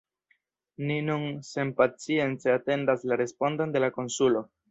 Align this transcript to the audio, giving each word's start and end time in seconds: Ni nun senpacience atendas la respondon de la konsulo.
Ni 0.91 0.95
nun 1.09 1.25
senpacience 1.49 2.53
atendas 2.55 3.05
la 3.11 3.21
respondon 3.23 3.77
de 3.77 3.85
la 3.87 3.93
konsulo. 3.99 4.45